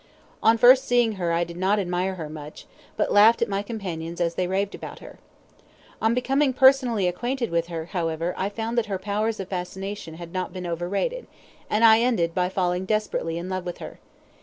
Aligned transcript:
On 0.41 0.57
first 0.57 0.85
seeing 0.87 1.11
her 1.17 1.31
I 1.31 1.43
did 1.43 1.57
not 1.57 1.77
admire 1.77 2.15
her 2.15 2.27
much, 2.27 2.65
but 2.97 3.11
laughed 3.13 3.43
at 3.43 3.47
my 3.47 3.61
companions 3.61 4.19
as 4.19 4.33
they 4.33 4.47
raved 4.47 4.73
about 4.73 4.97
her. 4.97 5.19
On 6.01 6.15
becoming 6.15 6.53
personally 6.53 7.07
acquainted 7.07 7.51
with 7.51 7.67
her, 7.67 7.85
however, 7.85 8.33
I 8.35 8.49
found 8.49 8.79
that 8.79 8.87
her 8.87 8.97
powers 8.97 9.39
of 9.39 9.49
fascination 9.49 10.15
had 10.15 10.33
not 10.33 10.53
been 10.53 10.65
over 10.65 10.89
rated, 10.89 11.27
and 11.69 11.83
I 11.83 11.99
ended 11.99 12.33
by 12.33 12.49
falling 12.49 12.85
desperately 12.85 13.37
in 13.37 13.47
love 13.47 13.63
with 13.63 13.77
her. 13.77 13.99